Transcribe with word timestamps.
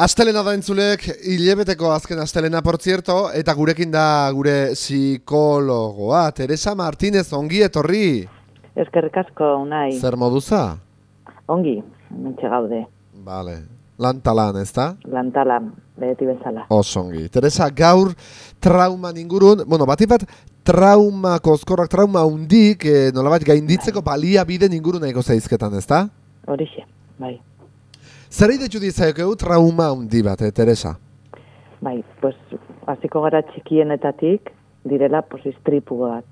Astelena 0.00 0.40
da 0.40 0.54
entzulek, 0.56 1.02
hilebeteko 1.28 1.90
azken 1.92 2.22
astelena 2.22 2.62
portzierto, 2.64 3.26
eta 3.36 3.52
gurekin 3.52 3.90
da 3.92 4.04
gure 4.32 4.70
psikologoa, 4.72 6.22
Teresa 6.32 6.72
Martínez, 6.72 7.26
ongi 7.36 7.60
etorri. 7.66 8.06
Eskerrik 8.80 9.18
asko, 9.20 9.50
unai. 9.66 9.90
Zer 10.00 10.16
moduza? 10.16 10.62
Ongi, 11.52 11.74
mentxe 12.16 12.48
gaude. 12.48 12.78
Vale. 13.26 13.58
Lantalan, 14.00 14.56
ez 14.62 14.70
da? 14.72 14.86
Lantalan, 15.04 15.68
beti 16.00 16.30
bezala. 16.30 16.64
Osongi. 16.72 17.26
Teresa, 17.28 17.68
gaur 17.68 18.14
trauma 18.56 19.12
ingurun, 19.20 19.66
bueno, 19.68 19.84
bat 19.84 20.06
bat 20.08 20.24
trauma, 20.64 21.36
kozkorrak 21.44 21.92
trauma 21.92 22.24
undik, 22.24 22.88
eh, 22.88 23.12
nolabait 23.12 23.44
gainditzeko 23.44 24.00
balia 24.00 24.48
bide 24.48 24.72
ingurun 24.72 25.04
nahiko 25.04 25.20
zaizketan, 25.20 25.76
ez 25.76 25.84
da? 25.84 26.06
Horixe, 26.48 26.88
bai. 27.20 27.36
Zer 28.30 28.52
egin 28.54 28.68
ditzu 28.70 29.34
trauma 29.36 29.88
handi 29.90 30.22
bat, 30.22 30.40
eh, 30.40 30.52
Teresa? 30.52 30.94
Bai, 31.82 32.04
pues, 32.20 32.36
hasiko 32.86 33.22
gara 33.22 33.42
txikienetatik, 33.42 34.52
direla, 34.84 35.22
pues, 35.22 35.44
istripu 35.46 35.98
bat. 35.98 36.24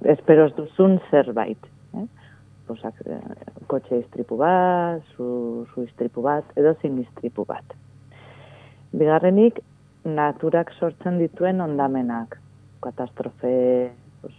Esperoz 0.00 0.54
duzun 0.56 0.98
zerbait. 1.10 1.58
Eh? 1.92 2.06
Pues, 2.66 2.80
eh, 2.84 3.20
kotxe 3.66 3.98
istripu 3.98 4.38
bat, 4.38 5.02
zu, 5.14 5.66
zu 5.74 5.82
istripu 5.82 6.22
bat, 6.22 6.44
edo 6.56 6.74
zin 6.80 6.98
istripu 7.04 7.44
bat. 7.44 7.76
Bigarrenik, 8.92 9.60
naturak 10.04 10.72
sortzen 10.80 11.18
dituen 11.18 11.60
ondamenak. 11.60 12.40
Katastrofe, 12.80 13.92
pues, 14.22 14.34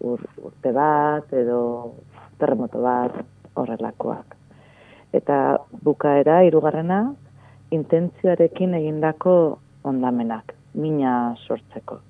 ur, 0.00 0.24
urte 0.42 0.72
bat, 0.72 1.30
edo 1.34 1.94
terremoto 2.38 2.80
bat, 2.80 3.24
horrelakoak 3.54 4.39
eta 5.12 5.58
bukaera 5.84 6.40
hirugarrena 6.46 7.00
intentzioarekin 7.70 8.74
egindako 8.74 9.58
ondamenak, 9.84 10.54
mina 10.74 11.34
sortzeko. 11.46 12.00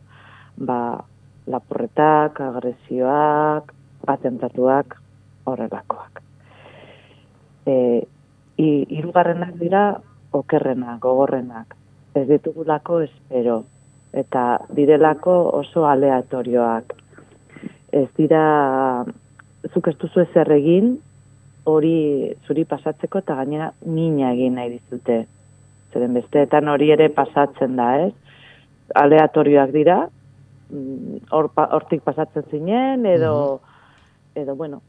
Ba, 0.66 1.00
lapurretak, 1.46 2.40
agresioak, 2.40 3.72
atentatuak, 4.06 4.96
horrelakoak. 5.48 6.22
E, 7.66 7.74
hirugarrenak 8.60 9.56
dira 9.60 9.84
okerrenak, 10.32 11.00
gogorrenak. 11.00 11.76
Ez 12.14 12.26
ditugulako 12.28 13.00
espero 13.06 13.62
eta 14.12 14.58
direlako 14.74 15.36
oso 15.60 15.86
aleatorioak. 15.86 16.94
Ez 17.92 18.08
dira 18.18 19.04
zuk 19.70 19.88
ez 19.90 19.96
duzu 19.98 20.24
ezer 20.24 20.50
egin, 20.56 20.96
hori 21.74 22.32
zuri 22.46 22.64
pasatzeko 22.68 23.22
eta 23.22 23.36
gainera 23.38 23.72
mina 23.86 24.32
egin 24.34 24.56
nahi 24.58 24.76
dizute. 24.76 25.24
Zeren 25.92 26.14
besteetan 26.14 26.68
hori 26.68 26.90
ere 26.94 27.08
pasatzen 27.14 27.76
da, 27.76 27.88
ez? 28.06 28.12
Aleatorioak 28.94 29.72
dira, 29.74 29.98
mm, 30.70 31.26
hortik 31.30 32.02
pasatzen 32.06 32.46
zinen, 32.50 33.06
edo, 33.06 33.34
mhm. 33.60 34.42
edo 34.42 34.56
bueno, 34.56 34.80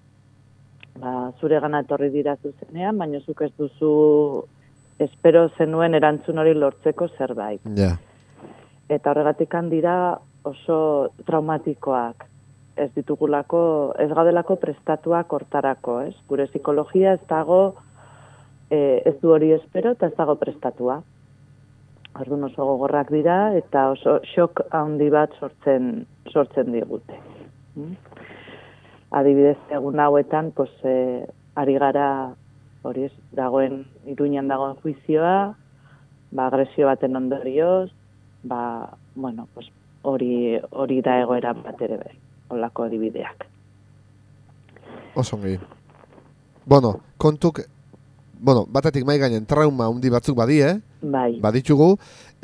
ba, 0.99 1.31
zure 1.39 1.59
gana 1.59 1.81
etorri 1.85 2.09
dira 2.13 2.35
zuzenean, 2.41 2.97
baina 2.97 3.21
zuk 3.25 3.41
ez 3.41 3.51
duzu 3.57 3.93
espero 5.01 5.47
zenuen 5.57 5.97
erantzun 5.97 6.37
hori 6.37 6.53
lortzeko 6.53 7.07
zerbait. 7.17 7.61
Ja. 7.77 7.95
Eta 8.89 9.11
horregatik 9.11 9.53
dira 9.69 9.95
oso 10.43 11.09
traumatikoak 11.25 12.30
ez 12.75 12.89
ditugulako, 12.95 13.93
ez 13.99 14.09
gadelako 14.11 14.55
prestatuak 14.61 15.33
hortarako, 15.33 15.99
ez? 16.07 16.15
Gure 16.29 16.47
psikologia 16.49 17.15
ez 17.17 17.23
dago, 17.29 17.61
e, 18.69 19.01
ez 19.05 19.15
du 19.21 19.33
hori 19.35 19.51
espero, 19.55 19.95
eta 19.97 20.07
ez 20.07 20.15
dago 20.17 20.37
prestatua. 20.39 21.01
Orduan 22.19 22.47
oso 22.47 22.65
gogorrak 22.67 23.11
dira, 23.11 23.53
eta 23.55 23.89
oso 23.93 24.19
xok 24.33 24.65
handi 24.75 25.09
bat 25.11 25.35
sortzen, 25.39 26.05
sortzen 26.31 26.71
digute. 26.75 27.19
Hmm? 27.75 27.95
Adibidez, 29.15 29.57
egun 29.71 29.99
hauetan, 29.99 30.51
pues, 30.55 30.71
e, 30.83 31.27
ari 31.59 31.75
gara, 31.79 32.07
hori 32.87 33.07
ez, 33.09 33.13
dagoen, 33.35 33.83
iruñan 34.07 34.47
dagoen 34.51 34.79
juizioa, 34.83 35.53
ba, 36.31 36.47
agresio 36.47 36.87
baten 36.87 37.19
ondorioz, 37.19 37.91
ba, 38.43 38.97
bueno, 39.15 39.47
pues, 39.53 39.67
hori, 40.03 40.59
hori 40.71 41.01
da 41.03 41.19
egoera 41.21 41.53
bat 41.53 41.81
ere 41.83 41.99
bai 42.01 42.19
olako 42.51 42.83
adibideak. 42.83 43.47
Osongi. 45.15 45.57
Bueno, 46.65 46.99
kontuk, 47.17 47.61
bueno, 48.39 48.65
batetik 48.69 49.05
mai 49.05 49.17
gainen 49.19 49.45
trauma 49.45 49.87
handi 49.89 50.09
batzuk 50.09 50.37
badie, 50.37 50.67
eh? 50.69 50.79
Bai. 51.01 51.39
Baditzugu, 51.41 51.95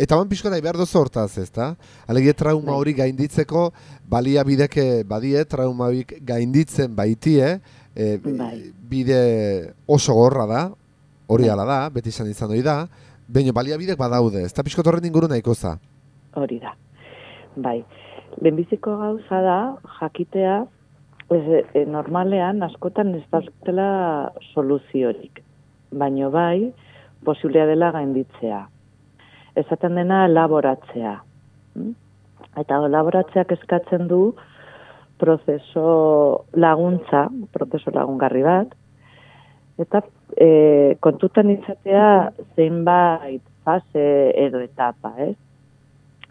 eta 0.01 0.17
ban 0.17 0.29
pixko 0.29 0.49
nahi 0.49 0.63
behar 0.65 0.79
dozu 0.79 0.97
hortaz, 0.99 1.29
ez 1.37 1.51
da? 1.53 1.75
Alegia 2.09 2.33
trauma 2.33 2.71
bai. 2.71 2.79
hori 2.79 2.93
gainditzeko, 2.97 3.67
balia 4.09 4.43
bideke 4.43 5.03
badie, 5.07 5.43
trauma 5.45 5.91
hori 5.91 6.03
gainditzen 6.25 6.95
baitie, 6.95 7.59
e, 7.93 8.17
bai. 8.17 8.71
bide 8.89 9.73
oso 9.85 10.15
gorra 10.17 10.47
da, 10.49 10.63
hori 11.27 11.45
bai. 11.45 11.53
ala 11.53 11.67
da, 11.69 11.79
beti 11.93 12.09
izan 12.09 12.31
izan 12.31 12.49
hori 12.49 12.65
da, 12.65 12.79
baina 13.27 13.53
balia 13.53 13.77
bidek 13.77 13.99
badaude, 13.99 14.41
ez 14.47 14.53
da 14.53 14.65
pixko 14.65 14.83
torren 14.83 15.05
inguru 15.05 15.29
nahiko 15.29 15.53
za? 15.53 15.77
Hori 16.37 16.59
da, 16.63 16.73
bai 17.55 17.83
lehenbiziko 18.41 18.97
gauza 18.97 19.41
da, 19.41 19.59
jakitea, 19.99 20.57
ez, 21.33 21.43
e, 21.73 21.85
normalean, 21.89 22.63
askotan 22.63 23.15
ez 23.17 23.23
dauzkela 23.31 23.87
soluziorik. 24.53 25.41
Baino 25.97 26.29
bai, 26.31 26.71
posiblea 27.25 27.65
dela 27.69 27.91
gainditzea. 27.95 28.61
Ezaten 29.57 29.97
dena 29.97 30.25
elaboratzea. 30.27 31.15
Hm? 31.75 31.95
Eta 32.57 32.81
elaboratzeak 32.87 33.51
eskatzen 33.57 34.07
du 34.09 34.21
prozeso 35.17 36.45
laguntza, 36.53 37.27
prozeso 37.53 37.91
lagungarri 37.93 38.43
bat, 38.45 38.73
eta 39.81 40.01
e, 40.37 40.95
kontutan 41.01 41.49
izatea 41.53 42.31
zeinbait 42.55 43.41
fase 43.65 44.05
edo 44.37 44.61
etapa, 44.61 45.13
ez? 45.25 45.35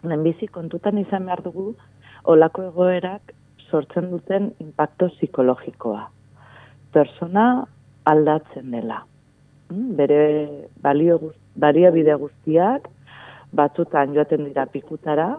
Lehenbizi 0.03 0.47
kontutan 0.53 0.99
izan 1.01 1.27
behar 1.27 1.43
dugu 1.43 1.73
olako 2.27 2.67
egoerak 2.69 3.33
sortzen 3.69 4.09
duten 4.11 4.51
impacto 4.63 5.09
psikologikoa. 5.15 6.03
Persona 6.93 7.45
aldatzen 8.07 8.71
dela. 8.71 9.01
Hmm? 9.69 9.95
Bere 9.99 10.21
balio, 10.83 11.19
balio 11.55 11.91
bide 11.95 12.15
guztiak 12.19 12.87
batzutan 13.55 14.13
joaten 14.15 14.45
dira 14.47 14.65
pikutara 14.71 15.29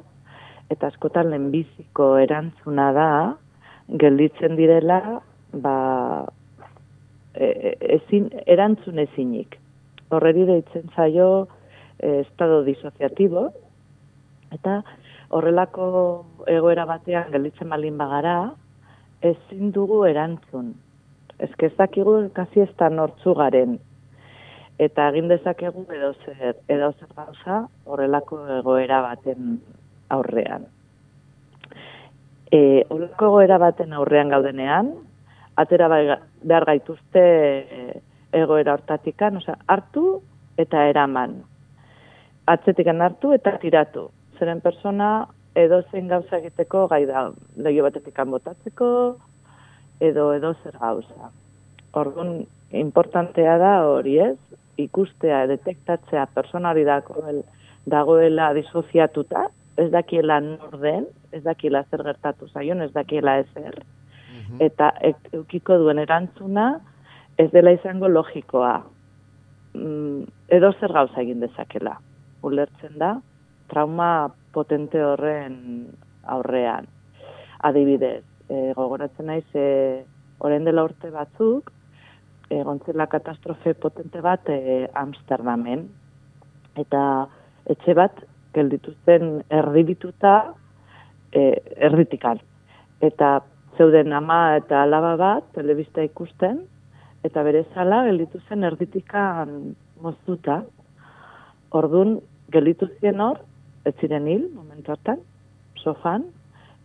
eta 0.72 0.88
askotan 0.88 1.31
lehenbiziko 1.32 2.16
erantzuna 2.25 2.91
da 2.97 3.10
gelditzen 4.00 4.56
direla 4.56 5.21
ba, 5.53 5.77
e, 7.34 7.47
e, 7.47 7.75
ezin, 7.97 8.28
erantzun 8.47 9.00
ezinik. 9.04 9.56
Horreri 10.12 10.44
deitzen 10.48 10.88
zaio 10.97 11.48
e, 11.98 12.21
estado 12.21 12.62
disociatibo 12.69 13.48
eta 14.53 14.82
horrelako 15.31 15.89
egoera 16.49 16.87
batean 16.89 17.31
gelditzen 17.33 17.69
balin 17.69 17.99
bagara, 18.00 18.37
ezin 19.22 19.72
dugu 19.75 20.05
erantzun. 20.09 20.72
Ez 21.39 21.50
ez 21.59 21.72
dakigu 21.77 22.31
kasi 22.34 22.61
ez 22.61 22.71
da 22.78 22.89
nortzu 22.89 23.34
garen. 23.34 23.78
Eta 24.78 25.09
egin 25.11 25.28
dezakegu 25.28 25.84
edo 25.94 26.12
zer, 26.25 26.56
edo 26.69 26.93
zer 26.99 27.09
gauza 27.15 27.66
horrelako 27.84 28.41
egoera 28.59 29.03
baten 29.03 29.61
aurrean. 30.09 30.66
E, 32.50 32.84
horrelako 32.89 33.27
egoera 33.27 33.59
baten 33.59 33.93
aurrean 33.93 34.31
gaudenean, 34.31 34.93
atera 35.56 35.89
bai 35.89 36.05
behar 36.43 36.65
gaituzte 36.65 37.22
e, 37.22 38.00
egoera 38.33 38.77
hortatikan, 38.78 39.43
osea, 39.43 39.59
hartu 39.66 40.22
eta 40.56 40.87
eraman. 40.89 41.42
Atzetikan 42.48 43.03
hartu 43.03 43.34
eta 43.34 43.59
tiratu 43.60 44.09
zeren 44.38 44.60
persona 44.60 45.26
edo 45.58 45.82
zein 45.90 46.08
gauza 46.08 46.38
egiteko 46.38 46.86
gai 46.88 47.04
da 47.06 47.28
legio 47.56 47.84
batetik 47.86 48.18
botatzeko 48.34 48.88
edo 50.00 50.32
edo 50.34 50.54
zer 50.62 50.78
gauza. 50.78 51.30
Orduan, 51.98 52.44
importantea 52.70 53.56
da 53.58 53.72
hori 53.88 54.18
ez, 54.22 54.36
ikustea, 54.78 55.46
detektatzea 55.50 56.26
persona 56.34 56.70
hori 56.70 56.84
dagoela 57.86 58.52
disoziatuta, 58.54 59.48
ez 59.78 59.90
dakiela 59.90 60.40
norden, 60.40 61.06
ez 61.32 61.42
dakiela 61.42 61.84
zer 61.90 62.04
gertatu 62.04 62.48
zaion, 62.48 62.82
ez 62.82 62.92
dakiela 62.92 63.38
ezer, 63.42 63.80
mhm. 63.80 64.62
eta 64.62 64.92
eukiko 65.32 65.78
duen 65.78 65.98
erantzuna 65.98 66.68
ez 67.38 67.50
dela 67.52 67.72
izango 67.72 68.08
logikoa. 68.08 68.82
Mm, 69.74 70.26
edo 70.50 70.72
zer 70.80 70.92
gauza 70.92 71.20
egin 71.22 71.40
dezakela. 71.44 71.98
Ulertzen 72.42 72.96
da, 72.98 73.18
trauma 73.68 74.32
potente 74.53 75.03
horren 75.04 75.88
aurrean. 76.24 76.88
Adibidez, 77.62 78.24
e, 78.48 78.72
gogoratzen 78.76 79.28
naiz, 79.30 79.47
e, 79.54 80.04
oren 80.44 80.65
dela 80.65 80.84
urte 80.86 81.10
batzuk, 81.10 81.72
egontzela 82.50 83.09
katastrofe 83.12 83.74
potente 83.74 84.22
bat 84.24 84.48
e, 84.48 84.88
Amsterdamen, 84.97 85.86
eta 86.80 87.03
etxe 87.68 87.94
bat 87.98 88.22
gelditu 88.56 88.94
zen 89.04 89.42
erdibituta 89.50 90.34
e, 91.32 91.60
erditikan. 91.76 92.41
Eta 93.04 93.38
zeuden 93.76 94.12
ama 94.16 94.56
eta 94.59 94.82
alaba 94.82 95.14
bat 95.21 95.53
telebista 95.54 96.03
ikusten, 96.06 96.62
eta 97.26 97.42
bere 97.47 97.64
zala 97.74 98.04
gelditu 98.09 98.41
zen 98.48 98.64
erditikan 98.64 99.74
moztuta. 100.03 100.62
Ordun 101.78 102.18
gelditu 102.54 102.88
zien 103.00 103.21
hor, 103.21 103.42
ez 103.88 103.94
ziren 104.00 104.26
hil, 104.28 104.48
momentu 104.54 104.92
hartan, 104.92 105.22
sofan, 105.82 106.26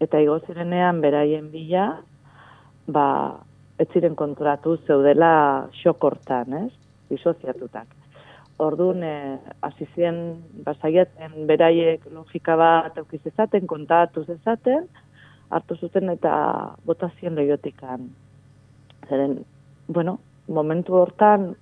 eta 0.04 0.22
igo 0.24 0.40
zirenean 0.48 1.02
beraien 1.04 1.50
bila, 1.52 1.88
ba, 2.88 3.08
ez 3.80 3.88
ziren 3.94 4.16
konturatu 4.16 4.78
zeudela 4.88 5.70
xokortan, 5.82 6.54
ez? 6.66 6.72
Disoziatutak. 7.12 7.88
Orduan, 8.64 9.04
eh, 9.04 9.40
hasi 9.66 9.88
zien 9.96 10.20
basaiatzen 10.66 11.48
beraiek 11.50 12.06
logika 12.14 12.56
bat 12.56 12.98
aukiz 13.02 13.22
ezaten, 13.26 13.68
kontatu 13.68 14.24
ezaten, 14.30 14.88
hartu 15.50 15.76
zuten 15.76 16.10
eta 16.14 16.34
botazien 16.86 17.36
lehiotikan. 17.36 18.10
Zeren, 19.10 19.40
bueno, 19.88 20.20
momentu 20.48 20.96
hortan, 21.02 21.56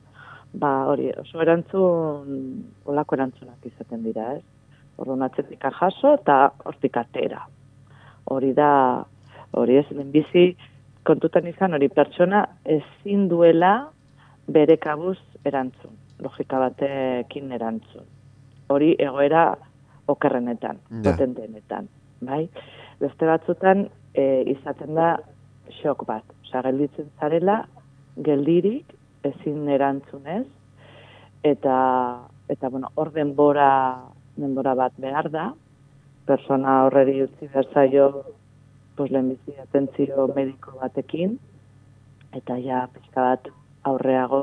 ba, 0.53 0.71
hori, 0.91 1.09
oso 1.23 1.41
erantzun, 1.41 2.41
olako 2.85 3.15
erantzunak 3.15 3.71
izaten 3.71 4.03
dira, 4.03 4.33
ez? 4.37 4.60
Orduan 4.97 5.23
atzetik 5.25 5.63
jaso 5.79 6.15
eta 6.19 6.51
hortik 6.65 6.97
atera. 6.97 7.45
Hori 8.25 8.51
da, 8.53 9.03
hori 9.57 9.77
ez, 9.77 9.87
bizi 10.13 10.51
kontutan 11.03 11.47
izan 11.47 11.73
hori 11.73 11.89
pertsona 11.89 12.43
ezin 12.65 13.27
duela 13.29 13.89
bere 14.47 14.77
kabuz 14.77 15.17
erantzun, 15.45 15.95
logika 16.19 16.59
batekin 16.59 17.51
erantzun. 17.51 18.05
Hori 18.69 18.93
egoera 18.99 19.55
okerrenetan, 20.11 20.79
ja. 20.91 21.11
potentenetan, 21.11 21.87
bai? 22.21 22.45
Beste 23.01 23.25
batzutan 23.25 23.87
e, 24.13 24.43
izaten 24.53 24.95
da 24.95 25.15
xok 25.81 26.05
bat, 26.07 26.25
osea 26.43 26.61
gelditzen 26.67 27.09
zarela 27.19 27.61
geldirik 28.25 28.93
ezin 29.23 29.69
erantzunez 29.69 30.45
eta 31.47 31.75
eta 32.51 32.69
bueno, 32.69 32.89
hor 32.95 33.11
denbora 33.15 33.69
denbora 34.41 34.73
bat 34.75 34.93
behar 34.97 35.29
da, 35.31 35.51
persona 36.25 36.83
horreri 36.85 37.21
utzi 37.25 37.49
berzaio 37.53 38.07
pues, 38.95 39.11
lehenbizi 39.11 39.55
atentzio 39.61 40.27
mediko 40.35 40.77
batekin, 40.81 41.37
eta 42.37 42.57
ja 42.61 42.85
pizka 42.93 43.21
bat 43.29 43.49
aurreago, 43.89 44.41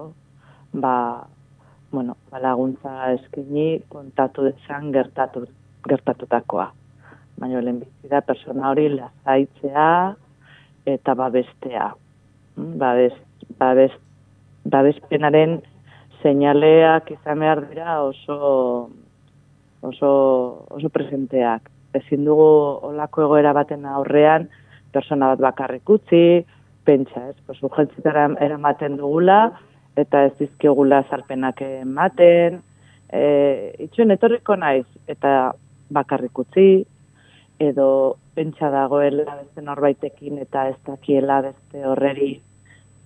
ba, 0.73 1.27
bueno, 1.93 2.17
ba 2.31 2.41
laguntza 2.43 3.13
eskini 3.15 3.81
kontatu 3.89 4.49
desan 4.49 4.93
gertatu, 4.93 5.47
gertatutakoa. 5.89 6.69
Baina 7.39 7.63
lehenbizi 7.63 8.11
da 8.11 8.21
persona 8.21 8.71
hori 8.71 8.89
lazaitzea 8.97 9.89
eta 10.95 11.15
babestea. 11.15 11.93
Mm, 12.57 12.79
babes, 12.83 13.17
babes, 13.59 13.95
babespenaren 14.65 15.61
seinaleak 16.23 17.13
izan 17.15 17.45
behar 17.45 17.63
dira 17.69 18.01
oso 18.03 18.91
oso, 19.83 20.67
oso 20.71 20.89
presenteak. 20.89 21.71
Ezin 21.95 22.25
dugu 22.25 22.49
olako 22.91 23.25
egoera 23.27 23.53
baten 23.57 23.87
aurrean, 23.87 24.49
persona 24.93 25.33
bat 25.33 25.43
bakarrik 25.51 25.89
utzi, 25.91 26.45
pentsa, 26.85 27.29
ez, 27.31 27.37
pues, 27.47 27.61
urgentzitara 27.63 28.29
eramaten 28.45 28.97
dugula, 28.97 29.53
eta 29.99 30.25
ez 30.29 30.35
dizkigula 30.39 31.03
zarpenak 31.11 31.61
ematen, 31.67 32.63
e, 33.13 33.23
itxuen 33.89 34.15
etorriko 34.15 34.57
naiz, 34.57 34.87
eta 35.11 35.53
bakarrik 35.93 36.39
utzi, 36.39 36.69
edo 37.59 38.17
pentsa 38.39 38.71
dagoela 38.71 39.35
beste 39.41 39.65
norbaitekin 39.67 40.39
eta 40.45 40.69
ez 40.71 40.77
dakiela 40.87 41.41
beste 41.49 41.83
horreri 41.85 42.37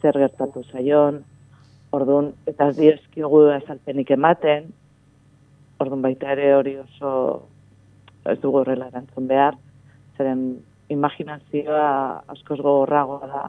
zer 0.02 0.18
gertatu 0.18 0.64
zaion, 0.68 1.22
orduan, 1.92 2.32
eta 2.46 2.68
ez 2.68 2.76
dizkigu 2.76 3.46
azalpenik 3.54 4.10
ematen, 4.12 4.68
orduan 5.84 6.02
baita 6.04 6.32
ere 6.34 6.52
hori 6.54 6.76
oso 6.80 7.12
ez 8.30 8.38
dugu 8.40 8.62
horrela 8.62 8.88
erantzun 8.92 9.26
behar, 9.30 9.56
zeren 10.16 10.42
imaginazioa 10.92 11.88
askoz 12.34 12.58
gogorragoa 12.60 13.30
da, 13.32 13.42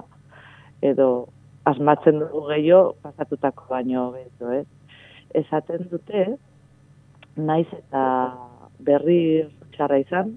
edo 0.81 1.09
asmatzen 1.69 2.19
dugu 2.23 2.47
gehiago 2.49 2.95
pasatutako 3.03 3.69
baino 3.69 4.09
beto, 4.15 4.51
ez? 4.51 4.65
Esaten 5.43 5.87
dute, 5.91 6.25
naiz 7.37 7.67
eta 7.77 8.03
berri 8.83 9.21
txarra 9.75 10.01
izan, 10.03 10.35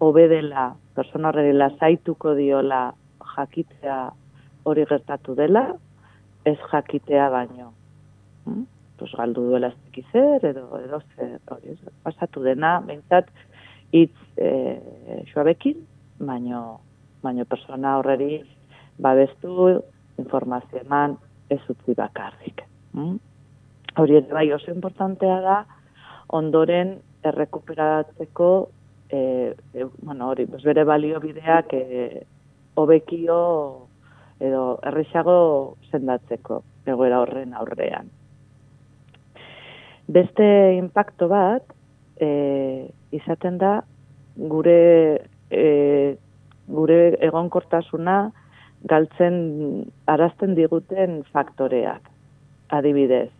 obedela, 0.00 0.70
persona 0.96 1.30
horrela 1.30 1.68
lasaituko 1.68 2.34
diola 2.38 2.88
jakitea 3.36 4.00
hori 4.64 4.86
gertatu 4.88 5.36
dela, 5.36 5.66
ez 6.44 6.56
jakitea 6.72 7.28
baino. 7.30 7.72
Hmm? 8.46 8.64
Pues, 9.00 9.12
galdu 9.16 9.46
duela 9.48 9.72
ez 9.72 10.04
zer, 10.12 10.44
edo, 10.44 10.66
edo 10.78 11.00
zer, 11.16 11.40
hori, 11.50 11.76
pasatu 12.04 12.42
dena, 12.44 12.78
behintzat, 12.86 13.30
hitz 13.92 14.16
e, 14.36 15.24
suabekin, 15.32 15.80
baino, 16.18 16.80
baino 17.22 17.44
persona 17.44 17.96
horreri 17.98 18.42
babestu, 18.98 19.80
informazio 20.20 20.84
eman, 20.84 21.16
ez 21.48 21.60
utzi 21.72 21.96
bakarrik. 21.96 22.62
Mm? 22.92 23.16
Hori 23.98 24.20
ere 24.20 24.34
bai 24.36 24.50
oso 24.52 24.70
importantea 24.70 25.40
da, 25.40 25.56
ondoren 26.36 26.98
errekuperatzeko, 27.24 28.50
e, 29.10 29.20
e, 29.74 29.88
bueno, 30.02 30.28
hori, 30.28 30.46
bere 30.62 30.84
balio 30.84 31.20
bideak 31.20 31.72
e, 31.74 32.26
obekio 32.78 33.40
edo 34.40 34.64
errexago 34.86 35.76
sendatzeko 35.90 36.62
egoera 36.88 37.20
horren 37.20 37.52
aurrean. 37.54 38.08
Beste 40.10 40.74
impacto 40.74 41.28
bat 41.30 41.62
e, 42.18 42.90
izaten 43.14 43.58
da 43.60 43.76
gure 44.50 45.22
e, 45.50 46.16
gure 46.66 46.98
egonkortasuna 47.26 48.16
galtzen 48.90 49.36
arazten 50.10 50.56
diguten 50.58 51.20
faktoreak. 51.34 52.02
Adibidez, 52.74 53.30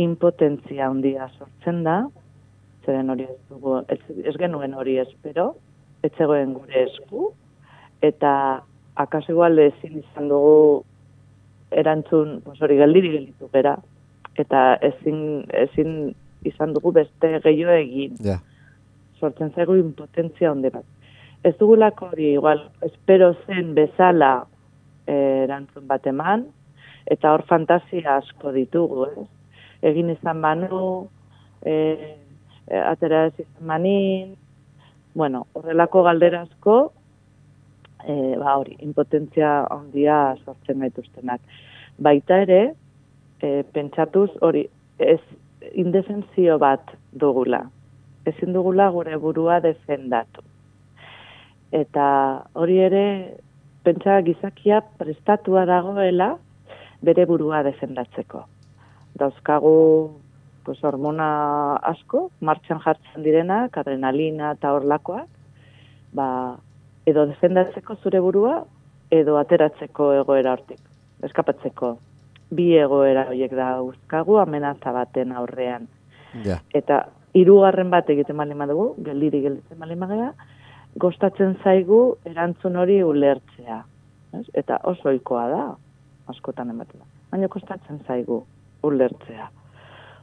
impotentzia 0.00 0.88
handia 0.88 1.28
sortzen 1.36 1.82
da, 1.84 1.98
zeren 2.86 3.12
hori 3.12 3.28
ez 3.28 3.38
dugu, 3.50 3.78
ez, 3.92 4.00
ez 4.24 4.36
genuen 4.40 4.74
hori 4.74 4.98
espero, 5.02 5.52
ez 6.02 6.12
zegoen 6.16 6.54
gure 6.56 6.86
esku, 6.86 7.30
eta 8.00 8.32
akaso 9.02 9.32
igual 9.32 9.60
ezin 9.60 10.00
izan 10.00 10.28
dugu 10.32 10.84
erantzun, 11.70 12.40
hori 12.60 12.80
galdiri 12.80 13.12
gelitu 13.16 13.48
gera, 13.52 13.76
eta 14.38 14.62
ezin, 14.80 15.44
ezin 15.52 16.14
izan 16.48 16.72
dugu 16.74 16.92
beste 16.92 17.38
gehiago 17.44 17.76
egin. 17.76 18.16
Ja. 18.24 18.38
Sortzen 19.20 19.52
zaigu 19.54 19.76
impotentzia 19.78 20.52
onde 20.52 20.70
bat. 20.74 20.86
Ez 21.44 21.54
dugulako 21.58 22.12
hori, 22.12 22.32
igual, 22.36 22.64
espero 22.86 23.32
zen 23.46 23.74
bezala 23.74 24.32
eh, 25.06 25.44
erantzun 25.44 25.86
bat 25.90 26.06
eman, 26.06 26.46
eta 27.10 27.32
hor 27.34 27.44
fantasia 27.48 28.18
asko 28.20 28.52
ditugu, 28.54 29.06
ez? 29.10 29.26
Egin 29.90 30.12
izan 30.12 30.42
banu, 30.42 31.08
e, 31.66 31.74
atera 32.70 33.26
ez 33.26 33.34
izan 33.40 33.66
manin, 33.66 34.34
bueno, 35.14 35.46
horrelako 35.58 36.04
galderazko, 36.06 36.76
e, 38.06 38.14
ba 38.38 38.56
hori, 38.60 38.76
impotentzia 38.86 39.66
ondia 39.74 40.36
sortzen 40.44 40.84
gaituztenak. 40.84 41.42
Baita 42.02 42.38
ere, 42.46 42.62
e, 43.42 43.62
pentsatuz 43.74 44.30
hori 44.40 44.66
ez 44.98 45.20
indefensio 45.74 46.58
bat 46.62 46.94
dugula. 47.12 47.64
Ezin 48.26 48.54
dugula 48.54 48.88
gure 48.94 49.18
burua 49.18 49.58
defendatu. 49.60 50.44
Eta 51.72 52.06
hori 52.54 52.78
ere 52.86 53.04
pentsa 53.82 54.20
gizakia 54.22 54.80
prestatua 54.98 55.64
dagoela 55.66 56.36
bere 57.02 57.26
burua 57.26 57.62
defendatzeko. 57.66 58.44
Dauzkagu 59.18 59.78
pues, 60.64 60.78
hormona 60.84 61.28
asko, 61.90 62.28
martxan 62.40 62.80
jartzen 62.84 63.26
direna, 63.26 63.64
adrenalina 63.72 64.52
eta 64.54 64.70
horlakoak, 64.76 65.26
ba, 66.14 66.28
edo 67.06 67.26
defendatzeko 67.32 67.98
zure 68.04 68.22
burua, 68.22 68.62
edo 69.10 69.36
ateratzeko 69.40 70.12
egoera 70.20 70.54
hortik, 70.54 70.80
eskapatzeko 71.26 71.96
bi 72.52 72.72
egoera 72.76 73.26
horiek 73.30 73.52
da 73.56 73.74
uzkagu 73.82 74.38
amenaza 74.42 74.92
baten 74.92 75.32
aurrean. 75.32 75.88
Ja. 76.44 76.58
Eta 76.74 77.06
hirugarren 77.36 77.90
bat 77.90 78.10
egiten 78.12 78.36
bali 78.36 78.54
dugu, 78.68 78.94
geldiri 79.04 79.40
gelditzen 79.40 79.78
bali 79.78 79.96
magea, 79.96 80.32
gostatzen 81.00 81.56
zaigu 81.64 82.18
erantzun 82.28 82.76
hori 82.76 83.02
ulertzea. 83.02 83.82
Ez? 84.38 84.46
Eta 84.54 84.78
oso 84.84 85.08
ohikoa 85.08 85.48
da, 85.48 85.62
askotan 86.28 86.70
ematen 86.70 87.00
da. 87.00 87.06
Baina 87.32 87.48
kostatzen 87.48 88.00
zaigu 88.06 88.44
ulertzea. 88.82 89.48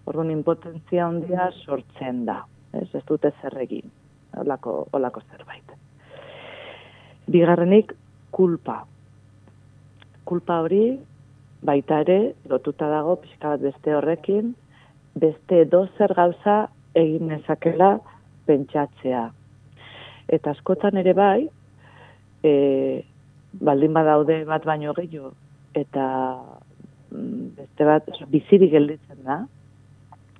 Orduan 0.05 0.31
impotentzia 0.31 1.07
handia 1.07 1.49
sortzen 1.65 2.25
da. 2.25 2.43
Ez, 2.73 2.87
ez 2.93 3.03
dute 3.07 3.31
zer 3.41 3.57
egin, 3.61 3.89
olako, 4.37 4.83
olako 4.93 5.21
zerbait. 5.31 5.73
Bigarrenik, 7.29 7.93
kulpa. 8.31 8.83
Kulpa 10.29 10.59
hori, 10.61 10.83
baita 11.65 12.01
ere, 12.05 12.19
lotuta 12.49 12.87
dago, 12.91 13.17
pixka 13.23 13.55
bat 13.55 13.63
beste 13.63 13.95
horrekin, 13.95 14.53
beste 15.19 15.65
dozer 15.71 16.13
gauza 16.15 16.69
egin 16.97 17.27
nezakela 17.33 17.97
pentsatzea. 18.47 19.27
Eta 20.29 20.53
askotan 20.55 20.97
ere 21.01 21.13
bai, 21.17 21.49
e, 22.43 22.53
baldin 23.53 23.93
badaude 23.93 24.43
bat 24.47 24.65
baino 24.65 24.93
gehiago, 24.97 25.33
eta 25.75 26.05
mm, 27.11 27.47
beste 27.59 27.87
bat, 27.89 28.11
bizirik 28.31 28.71
gelditzen 28.75 29.23
da, 29.25 29.41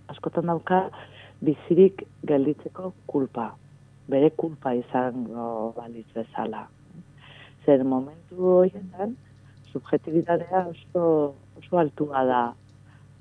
askotan 0.10 0.50
dauka 0.50 0.86
bizirik 1.46 2.04
gelditzeko 2.28 2.94
kulpa, 3.08 3.52
bere 4.10 4.32
kulpa 4.38 4.74
izango 4.78 5.74
balitz 5.78 6.08
bezala. 6.16 6.68
Zer 7.66 7.84
momentu 7.84 8.54
horietan, 8.56 9.18
subjetibitatea 9.72 10.66
oso, 10.68 11.36
oso 11.60 11.78
altua 11.78 12.24
da. 12.26 12.42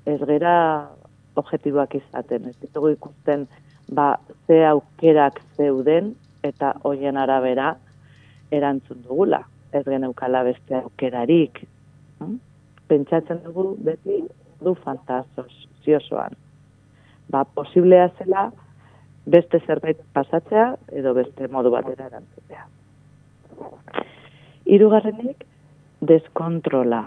Ez 0.05 0.19
gera 0.25 0.55
objektiboak 1.39 1.95
izaten, 1.99 2.49
ez 2.49 2.55
ditugu 2.61 2.93
ikusten 2.95 3.47
ba, 3.91 4.17
ze 4.47 4.65
aukerak 4.67 5.41
zeuden 5.57 6.13
eta 6.43 6.73
hoien 6.83 7.17
arabera 7.17 7.75
erantzun 8.51 9.03
dugula. 9.03 9.43
Ez 9.73 9.85
geneukala 9.85 10.43
beste 10.43 10.79
aukerarik. 10.81 11.61
Hm? 12.19 12.37
Pentsatzen 12.89 13.43
dugu 13.45 13.75
beti 13.85 14.23
du 14.63 14.73
fantazos, 14.83 15.51
ziosoan. 15.83 16.33
Ba, 17.29 17.43
posiblea 17.45 18.09
zela 18.17 18.49
beste 19.29 19.59
zerbait 19.67 19.99
pasatzea 20.13 20.73
edo 21.01 21.13
beste 21.13 21.47
modu 21.53 21.71
batera 21.73 22.09
erantzutea. 22.09 22.65
Hirugarrenik 24.65 25.45
deskontrola. 26.01 27.03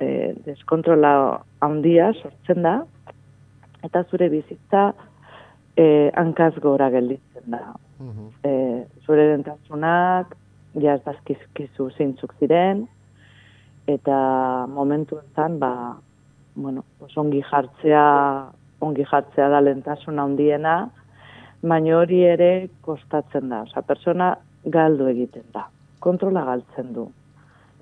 E, 0.00 0.34
deskontrola 0.46 1.12
handia 1.60 2.12
sortzen 2.14 2.62
da 2.64 2.74
eta 3.84 4.04
zure 4.10 4.28
bizitza 4.32 4.90
e, 5.76 6.10
hankaz 6.14 6.54
gora 6.62 6.90
gelditzen 6.90 7.50
da. 7.52 7.74
E, 8.44 8.52
zure 9.04 9.26
dentasunak 9.34 10.36
jaz 10.80 11.00
dazkizkizu 11.04 11.90
zeintzuk 11.98 12.32
ziren 12.38 12.86
eta 13.90 14.16
momentu 14.70 15.18
enten 15.18 15.58
ba, 15.58 15.72
bueno, 16.54 16.84
ongi 17.16 17.42
jartzea 17.50 18.06
ongi 18.80 19.04
jartzea 19.04 19.48
da 19.52 19.60
lentasuna 19.60 20.24
handiena 20.24 20.74
baina 21.62 21.96
hori 21.98 22.22
ere 22.24 22.68
kostatzen 22.80 23.48
da. 23.52 23.62
Osa, 23.68 23.82
persona 23.82 24.34
galdu 24.64 25.08
egiten 25.10 25.44
da. 25.52 25.66
Kontrola 26.00 26.44
galtzen 26.44 26.94
du. 26.96 27.10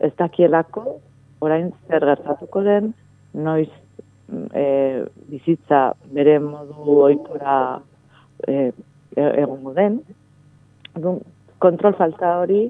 Ez 0.01 0.13
dakielako, 0.19 0.99
orain 1.43 1.73
zer 1.89 2.05
gertatuko 2.07 2.63
den, 2.67 2.93
noiz 3.35 3.71
e, 4.55 5.05
bizitza 5.31 5.93
bere 6.15 6.39
modu 6.43 6.99
oikora 7.09 7.57
e, 8.47 8.71
e, 9.17 9.25
egongo 9.43 9.75
den. 9.75 10.01
Kontrol 11.59 11.97
falta 11.99 12.37
hori, 12.43 12.69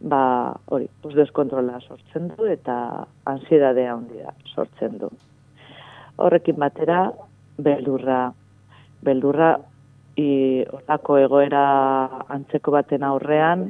ba, 0.00 0.54
hori, 0.68 0.88
pues 1.02 1.14
deskontrola 1.16 1.80
sortzen 1.80 2.28
du 2.34 2.46
eta 2.50 3.06
ansiedadea 3.24 3.94
handia 3.94 4.34
sortzen 4.54 4.98
du. 5.00 5.10
Horrekin 6.18 6.58
batera, 6.58 7.08
beldurra, 7.58 8.28
beldurra 9.04 9.56
i 10.18 10.64
olako 10.74 11.18
egoera 11.22 11.64
antzeko 12.34 12.74
baten 12.74 13.04
aurrean 13.06 13.68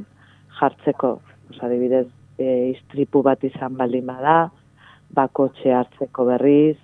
jartzeko. 0.59 1.19
Osa, 1.51 1.67
adibidez, 1.69 2.07
e, 2.39 2.73
istripu 2.73 3.23
bat 3.27 3.43
izan 3.45 3.77
baldin 3.79 4.07
bada, 4.07 4.51
bakotxe 5.15 5.73
hartzeko 5.75 6.27
berriz, 6.29 6.77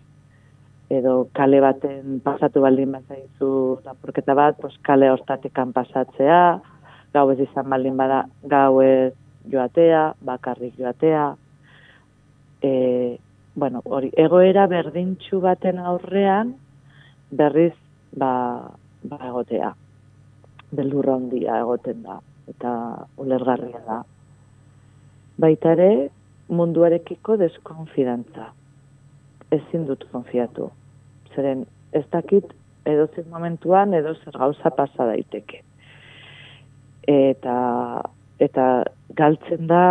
edo 0.92 1.28
kale 1.36 1.60
baten 1.64 2.20
pasatu 2.24 2.62
baldin 2.64 2.92
bat 2.92 3.08
zaizu 3.08 3.80
lapurketa 3.84 4.36
bat, 4.36 4.58
pos 4.60 4.74
kale 4.86 5.10
hortatikan 5.10 5.72
pasatzea, 5.76 6.42
gau 7.14 7.26
ez 7.32 7.40
izan 7.46 7.70
baldin 7.70 7.96
bada, 7.96 8.24
gau 8.50 8.82
ez 8.82 9.12
joatea, 9.50 10.14
bakarrik 10.24 10.76
joatea. 10.78 11.26
E, 12.64 12.72
bueno, 13.54 13.82
hori, 13.84 14.10
egoera 14.18 14.66
berdintxu 14.66 15.40
baten 15.40 15.78
aurrean, 15.78 16.54
berriz, 17.30 17.74
ba, 18.16 18.32
ba 19.04 19.20
egotea. 19.28 19.74
Beldurra 20.74 21.18
handia 21.20 21.60
egoten 21.62 22.02
da 22.02 22.18
eta 22.50 22.72
ulergarria 23.20 23.80
da. 23.86 24.02
Baita 25.40 25.72
ere 25.74 26.08
munduarekiko 26.48 27.36
deskonfidantza. 27.40 28.50
Ezin 29.54 29.86
dut 29.88 30.04
konfiatu. 30.12 30.70
Zeren 31.34 31.64
ez 31.92 32.04
dakit 32.12 32.52
edozen 32.86 33.26
momentuan 33.30 33.94
edo 33.94 34.14
zer 34.14 34.36
gauza 34.38 34.70
pasa 34.70 35.08
daiteke. 35.10 35.62
Eta 37.08 37.56
eta 38.42 38.66
galtzen 39.16 39.66
da 39.70 39.84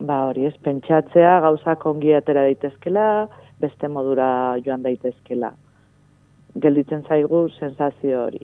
ba 0.00 0.20
hori 0.28 0.46
ez 0.48 0.54
pentsatzea 0.64 1.40
gauzak 1.44 1.84
ongi 1.86 2.14
atera 2.16 2.46
daitezkela, 2.48 3.28
beste 3.60 3.88
modura 3.88 4.30
joan 4.64 4.82
daitezkela 4.82 5.52
gelditzen 6.58 7.04
zaigu 7.08 7.48
sensazio 7.58 8.24
hori. 8.24 8.40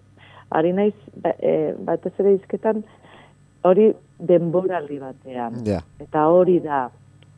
Ari 0.51 0.73
naiz, 0.73 0.95
ba, 1.23 1.33
e, 1.43 1.75
batez 1.89 2.13
ere 2.23 2.37
izketan, 2.37 2.85
hori 3.67 3.91
denboraldi 4.19 4.99
batean. 5.01 5.61
Eta 6.01 6.27
hori 6.33 6.59
da, 6.65 6.87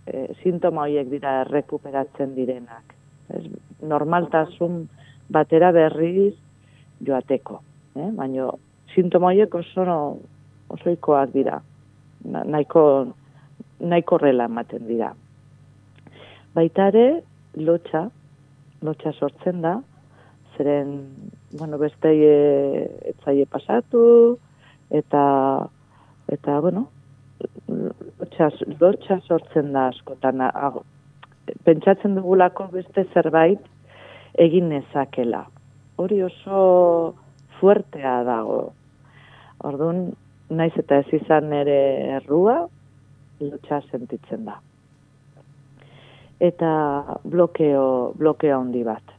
e, 0.07 0.29
sintoma 0.43 0.87
horiek 0.87 1.11
dira 1.11 1.43
rekuperatzen 1.49 2.35
direnak. 2.37 2.95
Ez, 3.35 3.45
normaltasun 3.83 4.85
batera 5.31 5.73
berriz 5.73 6.35
joateko. 7.05 7.61
Eh? 7.97 8.11
Baina 8.17 8.51
sintoma 8.95 9.33
horiek 9.33 9.55
oso 9.55 9.85
osoikoak 10.75 11.33
dira. 11.35 11.61
Na, 12.25 12.43
nahiko, 12.45 12.83
nahiko 13.81 14.19
rela 14.19 14.49
ematen 14.51 14.87
dira. 14.89 15.13
Baita 16.55 16.89
ere, 16.91 17.23
lotxa, 17.55 18.09
lotxa 18.83 19.13
sortzen 19.13 19.63
da, 19.63 19.77
zeren, 20.57 20.95
bueno, 21.53 21.79
beste 21.79 22.11
etzaie 23.13 23.47
pasatu, 23.47 24.03
eta, 24.91 25.23
eta, 26.33 26.61
bueno, 26.61 26.87
lotxa, 27.69 29.21
sortzen 29.27 29.73
da 29.73 29.89
askotan, 29.89 30.43
pentsatzen 31.65 32.17
dugulako 32.19 32.69
beste 32.73 33.07
zerbait 33.15 33.61
egin 34.39 34.69
nezakela. 34.73 35.45
Hori 35.99 36.23
oso 36.23 37.15
fuertea 37.59 38.23
dago. 38.29 38.73
Orduan, 39.67 40.09
naiz 40.51 40.73
eta 40.79 41.01
ez 41.03 41.21
izan 41.21 41.53
ere 41.53 41.79
errua, 42.21 42.61
lotxa 43.41 43.81
sentitzen 43.91 44.45
da. 44.47 44.59
Eta 46.39 46.73
blokeo, 47.27 48.15
blokeo 48.19 48.61
handi 48.61 48.85
bat 48.87 49.19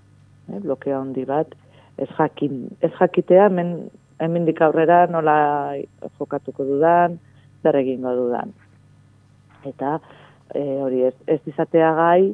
eh, 0.50 0.60
blokea 0.60 1.00
handi 1.00 1.26
bat, 1.26 1.54
ez, 1.98 2.10
jakin, 2.18 2.68
ez 2.82 2.92
jakitea, 3.00 3.48
hemen, 3.50 3.90
hemen 4.20 4.48
aurrera 4.62 5.06
nola 5.08 5.76
jokatuko 6.18 6.66
dudan, 6.66 7.20
zer 7.64 7.76
egingo 7.76 8.14
dudan. 8.16 8.54
Eta 9.66 10.00
e, 10.54 10.64
hori 10.84 11.04
ez, 11.10 11.16
ez 11.28 11.40
izatea 11.48 11.94
gai, 11.96 12.34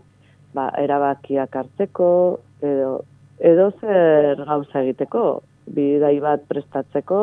ba, 0.54 0.70
erabakiak 0.82 1.56
hartzeko, 1.56 2.40
edo, 2.62 3.04
edo 3.40 3.70
zer 3.82 4.44
gauza 4.46 4.82
egiteko, 4.82 5.42
bidai 5.76 6.18
bat 6.24 6.46
prestatzeko, 6.50 7.22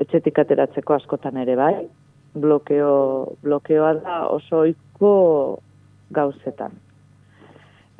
etxetik 0.00 0.38
ateratzeko 0.38 0.96
askotan 0.96 1.40
ere 1.42 1.56
bai, 1.56 1.74
blokeo, 2.34 2.94
blokeoa 3.42 3.96
da 4.04 4.20
oso 4.30 4.62
oiko 4.66 5.16
gauzetan 6.14 6.78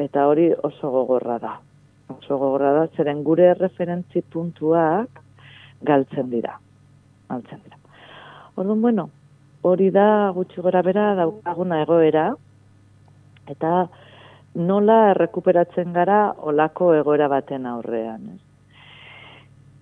eta 0.01 0.27
hori 0.31 0.49
oso 0.65 0.91
gogorra 0.95 1.39
da. 1.39 1.59
Oso 2.11 2.39
gogorra 2.39 2.73
da, 2.75 2.87
zeren 2.97 3.23
gure 3.25 3.53
referentzi 3.55 4.23
puntuak 4.35 5.21
galtzen 5.87 6.31
dira. 6.31 6.57
Galtzen 7.31 7.61
dira. 7.65 7.79
Orduan, 8.59 8.81
bueno, 8.83 9.09
hori 9.63 9.91
da 9.95 10.07
gutxi 10.35 10.63
gora 10.65 10.83
bera 10.83 11.15
daukaguna 11.19 11.83
egoera, 11.85 12.31
eta 13.51 13.75
nola 14.71 14.99
errekuperatzen 15.13 15.93
gara 15.95 16.21
olako 16.53 16.93
egoera 16.99 17.29
baten 17.31 17.67
aurrean. 17.71 18.27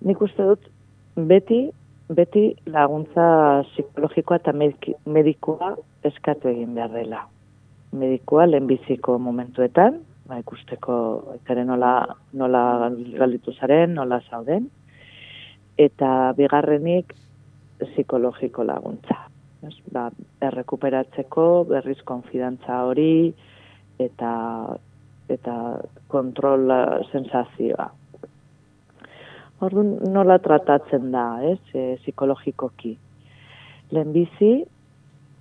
Nik 0.05 0.21
uste 0.21 0.45
dut, 0.51 0.69
beti, 1.31 1.63
beti 2.15 2.45
laguntza 2.71 3.25
psikologikoa 3.71 4.39
eta 4.39 4.53
medikua 4.53 5.73
eskatu 6.07 6.51
egin 6.53 6.77
behar 6.77 6.93
dela. 6.93 7.25
Medikua 7.91 8.45
lehenbiziko 8.45 9.17
momentuetan, 9.17 9.99
ba, 10.29 10.37
ikusteko 10.39 10.95
ere 11.49 11.65
nola, 11.65 11.93
nola 12.37 12.63
galditu 13.17 13.53
zaren, 13.57 13.95
nola 13.97 14.21
zauden, 14.29 14.69
eta 15.79 16.33
bigarrenik 16.37 17.15
psikologiko 17.79 18.65
laguntza. 18.67 19.17
Ez, 19.65 19.75
ba, 19.91 20.07
errekuperatzeko 20.45 21.45
berriz 21.71 21.99
konfidantza 22.07 22.83
hori 22.87 23.33
eta 23.99 24.33
eta 25.29 25.55
kontrol 26.09 26.71
sensazioa. 27.11 27.89
Orduan 29.61 29.91
nola 30.13 30.39
tratatzen 30.41 31.11
da, 31.11 31.25
ez, 31.45 31.59
e, 31.75 31.97
psikologikoki. 32.01 32.95
Lehenbizi, 33.91 34.53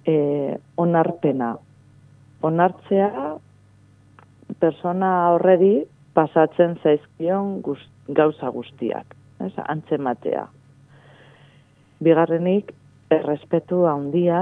e, 0.05 0.17
onarpena. 0.77 1.53
Onartzea, 2.45 3.11
persona 4.61 5.31
horredi 5.35 5.85
pasatzen 6.15 6.79
zaizkion 6.83 7.61
gauza 8.09 8.51
guztiak, 8.51 9.15
ez, 9.45 9.53
antzematea. 9.69 10.47
Bigarrenik, 12.03 12.73
errespetu 13.11 13.85
handia 13.89 14.41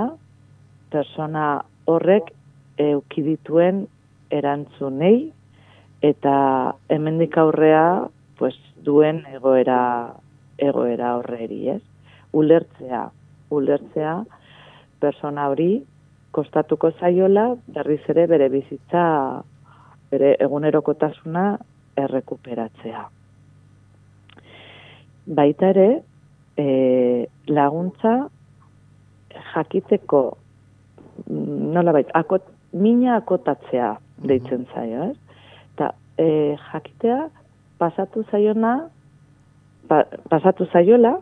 persona 0.92 1.46
horrek 1.86 2.32
eukidituen 2.82 3.86
erantzunei 4.30 5.32
eta 6.04 6.36
hemendik 6.92 7.36
aurrea 7.38 8.06
pues, 8.38 8.54
duen 8.84 9.22
egoera 9.32 9.80
egoera 10.58 11.16
horreri, 11.18 11.68
ez? 11.76 11.82
Ulertzea, 12.36 13.02
ulertzea 13.50 14.16
persona 15.00 15.48
hori 15.52 15.84
kostatuko 16.36 16.90
zaiola 17.00 17.54
berriz 17.72 18.02
ere 18.12 18.26
bere 18.28 18.48
bizitza 18.52 19.04
bere 20.16 20.35
egunerokotasuna 20.40 21.44
errekuperatzea. 22.00 23.04
Baita 25.37 25.70
ere, 25.75 25.88
e, 26.56 26.66
laguntza 27.49 28.16
jakiteko 29.52 30.23
nola 31.76 31.92
baita, 31.96 32.12
akot, 32.20 32.44
mina 32.76 33.16
akotatzea 33.20 33.94
deitzen 34.28 34.66
zaio, 34.73 35.11
ez? 35.11 35.40
Eta 35.75 35.92
e, 36.18 36.28
jakitea 36.70 37.26
pasatu 37.80 38.25
zaiona, 38.30 38.75
pasatu 39.88 40.66
zaiola, 40.73 41.16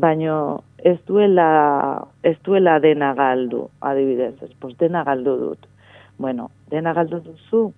baino 0.00 0.62
ez 0.84 0.98
duela, 1.08 2.06
ez 2.22 2.36
duela 2.44 2.78
dena 2.80 3.12
galdu, 3.14 3.66
adibidez, 3.80 4.36
ez, 4.42 4.52
pues 4.60 4.76
dena 4.78 5.04
galdu 5.04 5.36
dut. 5.40 5.68
Bueno, 6.20 6.50
dena 6.70 6.92
galdu 6.96 7.20
duzu, 7.24 7.70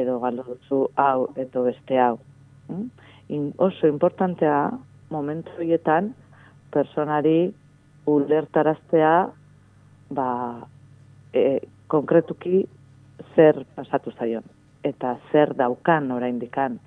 edo 0.00 0.18
galdu 0.20 0.44
duzu 0.48 0.86
hau, 0.96 1.28
edo 1.36 1.64
beste 1.68 1.98
hau. 2.00 2.18
Mm? 2.68 2.86
In, 3.28 3.52
oso 3.58 3.86
importantea, 3.88 4.70
momentu 5.10 5.52
horietan, 5.58 6.14
personari 6.72 7.52
ulertaraztea, 8.08 9.14
ba, 10.10 10.28
e, 11.32 11.60
konkretuki 11.92 12.64
zer 13.34 13.64
pasatu 13.76 14.12
zaion. 14.18 14.44
Eta 14.82 15.16
zer 15.30 15.54
daukan 15.56 16.10
oraindikan 16.10 16.80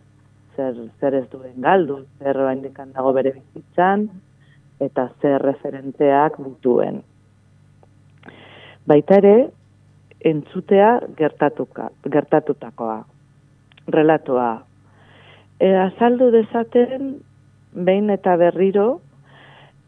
zer, 0.56 0.76
zer 1.00 1.16
ez 1.16 1.26
duen 1.32 1.60
galdu, 1.62 2.02
zer 2.20 2.40
indikan 2.54 2.92
dago 2.96 3.14
bere 3.14 3.34
bizitzan, 3.36 4.08
eta 4.80 5.10
zer 5.22 5.44
referenteak 5.44 6.40
dituen. 6.44 7.02
Baita 8.86 9.20
ere, 9.22 9.36
entzutea 10.26 11.00
gertatuka, 11.18 11.90
gertatutakoa, 12.12 12.98
relatoa. 13.94 14.66
E, 15.60 15.70
azaldu 15.78 16.32
dezaten, 16.34 17.16
behin 17.76 18.10
eta 18.10 18.36
berriro, 18.42 18.88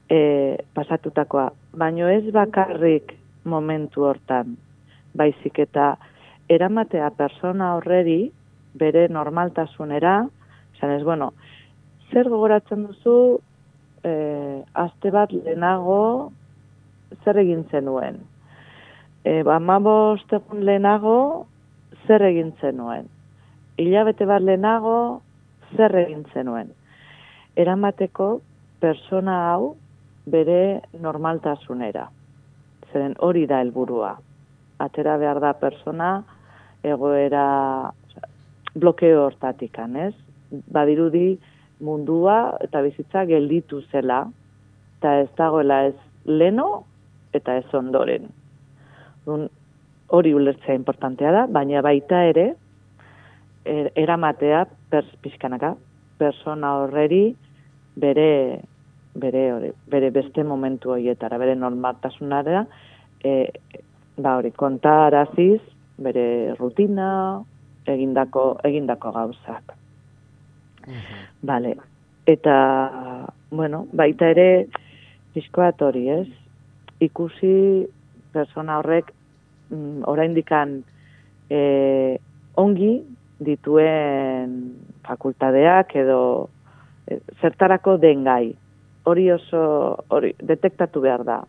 e, 0.10 0.20
pasatutakoa, 0.78 1.50
baino 1.74 2.08
ez 2.14 2.24
bakarrik 2.34 3.16
momentu 3.44 4.06
hortan, 4.08 4.56
baizik 5.18 5.60
eta 5.66 5.96
eramatea 6.50 7.10
persona 7.18 7.74
horreri, 7.76 8.32
bere 8.78 9.08
normaltasunera, 9.10 10.28
Zan 10.80 10.92
ez, 10.92 11.04
bueno, 11.04 11.32
zer 12.12 12.30
gogoratzen 12.30 12.84
duzu, 12.86 13.40
e, 14.06 14.12
azte 14.78 15.10
bat 15.10 15.32
lehenago, 15.34 16.32
zer 17.24 17.40
egin 17.42 17.64
zenuen? 17.72 18.20
E, 19.24 19.44
ba, 19.44 19.58
egun 19.60 20.66
lehenago, 20.66 21.48
zer 22.08 22.22
egin 22.22 22.54
zenuen? 22.62 23.08
Ilabete 23.78 24.26
bat 24.26 24.42
lehenago, 24.42 25.22
zer 25.76 25.96
egin 25.96 26.26
zenuen? 26.34 26.72
Eramateko, 27.56 28.42
persona 28.80 29.52
hau, 29.52 29.76
bere 30.26 30.82
normaltasunera. 31.00 32.10
Zeren 32.92 33.16
hori 33.20 33.46
da 33.48 33.62
helburua. 33.62 34.18
Atera 34.80 35.18
behar 35.18 35.40
da 35.40 35.54
persona, 35.54 36.24
egoera, 36.84 37.92
blokeo 38.76 39.26
hortatik, 39.26 39.80
ez? 39.80 40.14
badirudi 40.52 41.38
mundua 41.84 42.58
eta 42.64 42.82
bizitza 42.82 43.26
gelditu 43.30 43.82
zela, 43.92 44.26
eta 44.98 45.14
ez 45.22 45.30
dagoela 45.38 45.84
ez 45.90 45.96
leno 46.26 46.84
eta 47.38 47.58
ez 47.60 47.68
ondoren. 47.74 48.30
Un, 49.28 49.50
hori 50.08 50.32
ulertzea 50.34 50.76
importantea 50.78 51.34
da, 51.36 51.44
baina 51.52 51.82
baita 51.84 52.24
ere, 52.30 52.48
er, 53.68 53.92
eramatea 54.00 54.64
pers, 54.92 55.10
pizkanaka, 55.24 55.74
persona 56.18 56.78
horreri 56.82 57.36
bere, 58.00 58.62
bere, 59.20 59.44
hori, 59.54 59.72
bere 59.92 60.12
beste 60.16 60.46
momentu 60.48 60.94
horietara, 60.96 61.40
bere 61.42 61.58
normaltasunara, 61.60 62.64
e, 63.24 63.34
ba 64.18 64.38
hori, 64.40 64.54
kontaraziz, 64.56 65.60
bere 65.98 66.56
rutina, 66.56 67.10
egindako, 67.88 68.48
egindako 68.68 69.12
gauzak. 69.12 69.76
Vale. 71.42 71.76
Eta, 72.28 72.56
bueno, 73.52 73.86
baita 73.92 74.32
ere, 74.32 74.68
diskoat 75.36 75.82
hori, 75.84 76.08
ez? 76.12 76.28
Ikusi 77.04 77.54
persona 78.34 78.80
horrek 78.80 79.14
mm, 79.70 80.04
oraindikan 80.08 80.82
e, 81.50 82.20
ongi 82.56 82.94
dituen 83.40 84.56
fakultadeak 85.08 85.96
edo 85.96 86.22
e, 87.08 87.20
zertarako 87.42 87.98
den 88.02 88.24
gai. 88.28 88.56
Hori 89.08 89.30
oso 89.32 89.62
hori 90.12 90.34
detektatu 90.44 91.02
behar 91.02 91.24
da. 91.24 91.42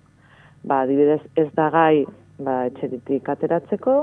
Ba, 0.64 0.82
adibidez, 0.82 1.22
ez 1.36 1.48
da 1.56 1.68
gai 1.74 2.04
ba, 2.38 2.64
etxeritik 2.70 3.28
ateratzeko, 3.28 3.96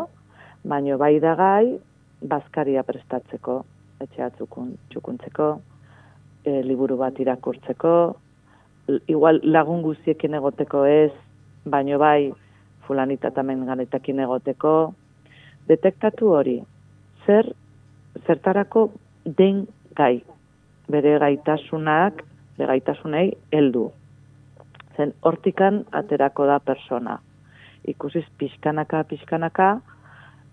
baino 0.65 0.97
bai 0.97 1.19
da 1.23 1.35
gai 1.39 1.77
bazkaria 2.25 2.83
prestatzeko 2.83 3.61
etxea 4.03 4.29
txukuntzeko, 4.35 5.49
e, 6.43 6.61
liburu 6.67 6.97
bat 6.99 7.19
irakurtzeko, 7.19 7.93
igual 9.07 9.39
lagun 9.43 9.81
guztiekin 9.85 10.35
egoteko 10.37 10.83
ez, 10.89 11.11
baino 11.65 11.99
bai 12.01 12.33
fulanita 12.87 13.31
tamen 13.31 13.65
ganetakin 13.65 14.19
egoteko, 14.25 14.93
detektatu 15.67 16.31
hori, 16.37 16.55
zer, 17.25 17.51
zertarako 18.27 18.89
den 19.25 19.65
gai, 19.97 20.23
bere 20.91 21.17
gaitasunak, 21.19 22.21
bere 22.57 22.75
gaitasunei 22.75 23.31
heldu. 23.53 23.89
Zen 24.95 25.13
hortikan 25.25 25.83
aterako 25.91 26.45
da 26.47 26.59
persona. 26.59 27.17
Ikusiz 27.87 28.25
pixkanaka, 28.37 29.03
pixkanaka, 29.09 29.69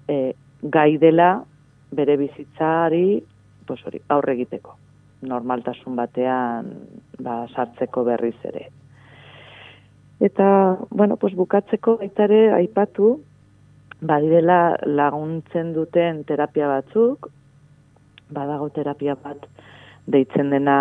e, 0.08 0.34
gai 0.62 0.98
dela 0.98 1.44
bere 1.92 2.16
bizitzari 2.16 3.22
pues 3.66 3.84
hori, 3.86 4.00
aurre 4.08 4.34
egiteko. 4.34 4.76
Normaltasun 5.22 5.96
batean 5.96 6.72
ba, 7.22 7.44
sartzeko 7.54 8.04
berriz 8.04 8.38
ere. 8.44 8.66
Eta, 10.22 10.78
bueno, 10.90 11.16
pues 11.16 11.34
bukatzeko 11.34 11.96
baita 11.98 12.28
ere 12.28 12.52
aipatu, 12.54 13.16
badirela 14.06 14.76
laguntzen 14.86 15.72
duten 15.74 16.22
terapia 16.28 16.68
batzuk, 16.70 17.26
badago 18.30 18.68
terapia 18.70 19.16
bat 19.18 19.48
deitzen 20.06 20.54
dena 20.54 20.76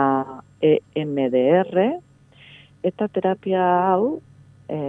EMDR, 0.62 1.74
eta 2.86 3.08
terapia 3.18 3.66
hau 3.90 4.22
e, 4.70 4.80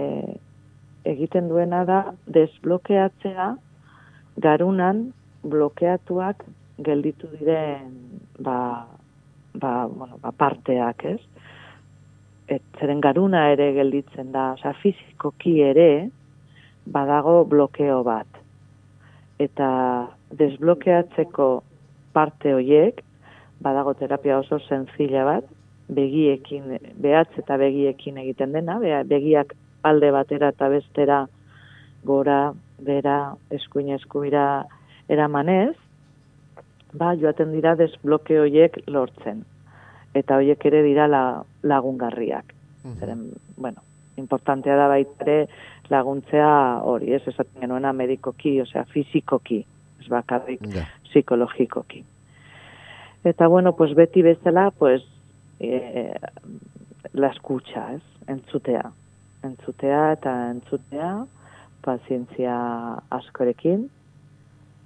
egiten 1.09 1.49
duena 1.49 1.81
da 1.89 1.99
desblokeatzea 2.37 3.51
garunan 4.37 5.07
blokeatuak 5.43 6.45
gelditu 6.77 7.29
diren 7.39 7.89
ba, 8.37 8.85
ba, 9.53 9.73
bueno, 9.87 10.21
ba 10.21 10.31
parteak, 10.31 11.05
ez? 11.05 11.21
Et, 12.51 12.63
zeren 12.79 12.99
garuna 13.01 13.45
ere 13.53 13.71
gelditzen 13.77 14.31
da, 14.33 14.51
oza, 14.57 14.73
fizikoki 14.81 15.59
ere 15.63 16.09
badago 16.85 17.43
blokeo 17.47 18.01
bat. 18.03 18.27
Eta 19.39 19.69
desblokeatzeko 20.39 21.47
parte 22.13 22.53
hoiek, 22.53 22.99
badago 23.63 23.93
terapia 23.95 24.39
oso 24.41 24.59
zentzila 24.67 25.23
bat, 25.27 25.47
begiekin, 25.93 26.77
behatz 27.03 27.31
eta 27.39 27.57
begiekin 27.59 28.19
egiten 28.21 28.53
dena, 28.55 28.77
begiak 29.07 29.55
alde 29.83 30.11
batera 30.15 30.51
eta 30.53 30.69
bestera 30.71 31.23
gora, 32.03 32.53
bera, 32.83 33.35
eskuin 33.51 33.93
eskuira 33.95 34.65
eramanez, 35.11 35.75
ba, 36.93 37.13
joaten 37.19 37.51
dira 37.55 37.75
desbloke 37.79 38.39
hoiek 38.39 38.79
lortzen. 38.87 39.43
Eta 40.13 40.37
hoiek 40.37 40.65
ere 40.65 40.83
dira 40.85 41.07
la, 41.07 41.43
lagungarriak. 41.63 42.53
Mm 42.83 42.99
Zeren, 42.99 43.27
bueno, 43.57 43.81
importantea 44.17 44.75
da 44.75 44.87
baita 44.91 45.45
laguntzea 45.89 46.81
hori, 46.83 47.13
ez 47.13 47.21
esaten 47.27 47.61
genuena 47.61 47.93
medikoki, 47.93 48.59
osea, 48.61 48.83
fizikoki, 48.91 49.63
ez 49.99 50.09
bakarrik 50.11 50.61
yeah. 50.67 50.89
psikologikoki. 51.09 52.03
Eta 53.23 53.47
bueno, 53.47 53.75
pues 53.75 53.95
beti 53.95 54.21
bezala, 54.21 54.71
pues 54.71 55.03
eh, 55.59 56.13
la 57.13 57.27
escucha, 57.27 57.93
ez? 57.93 58.01
Entzutea. 58.27 58.91
Entzutea 59.43 60.11
eta 60.13 60.33
entzutea 60.51 61.25
pazientzia 61.83 62.55
askorekin 63.11 63.89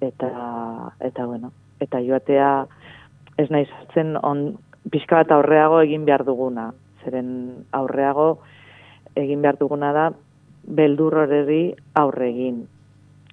eta 0.02 0.30
eta 1.00 1.26
bueno, 1.26 1.52
eta 1.80 2.00
joatea 2.02 2.66
ez 3.38 3.48
naiz 3.54 3.68
hartzen 3.70 4.16
on 4.22 4.58
pizka 4.92 5.22
bat 5.22 5.32
aurreago 5.32 5.80
egin 5.82 6.04
behar 6.08 6.24
duguna. 6.24 6.70
Zeren 7.04 7.30
aurreago 7.72 8.28
egin 9.16 9.42
behar 9.42 9.58
duguna 9.60 9.92
da 9.92 10.08
beldur 10.80 11.16
horreri 11.22 11.62
aurre 11.94 12.28
egin. 12.30 12.62